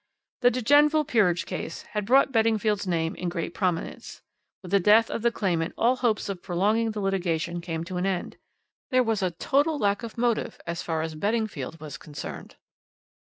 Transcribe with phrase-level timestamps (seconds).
[0.39, 4.23] "The 'De Genneville peerage case' had brought Beddingfield's name in great prominence.
[4.63, 8.07] With the death of the claimant all hopes of prolonging the litigation came to an
[8.07, 8.37] end.
[8.89, 12.55] There was a total lack of motive as far as Beddingfield was concerned."